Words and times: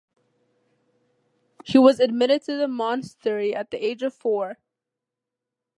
He 1.63 1.77
was 1.77 1.99
admitted 1.99 2.41
to 2.45 2.57
the 2.57 2.67
monastery 2.67 3.53
at 3.53 3.69
the 3.69 3.77
age 3.77 4.01
of 4.01 4.15
four. 4.15 4.57